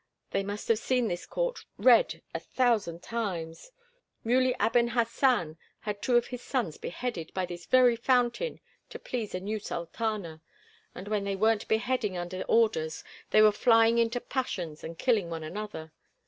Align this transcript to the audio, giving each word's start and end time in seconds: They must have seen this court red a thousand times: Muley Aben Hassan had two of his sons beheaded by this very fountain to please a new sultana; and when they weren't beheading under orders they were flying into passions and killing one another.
They 0.31 0.41
must 0.41 0.67
have 0.69 0.79
seen 0.79 1.07
this 1.07 1.27
court 1.27 1.59
red 1.77 2.23
a 2.33 2.39
thousand 2.39 3.03
times: 3.03 3.71
Muley 4.23 4.55
Aben 4.59 4.87
Hassan 4.87 5.59
had 5.81 6.01
two 6.01 6.15
of 6.17 6.25
his 6.25 6.41
sons 6.41 6.79
beheaded 6.79 7.31
by 7.35 7.45
this 7.45 7.67
very 7.67 7.95
fountain 7.95 8.59
to 8.89 8.97
please 8.97 9.35
a 9.35 9.39
new 9.39 9.59
sultana; 9.59 10.41
and 10.95 11.07
when 11.07 11.23
they 11.23 11.35
weren't 11.35 11.67
beheading 11.67 12.17
under 12.17 12.41
orders 12.47 13.03
they 13.29 13.43
were 13.43 13.51
flying 13.51 13.99
into 13.99 14.19
passions 14.19 14.83
and 14.83 14.97
killing 14.97 15.29
one 15.29 15.43
another. 15.43 15.93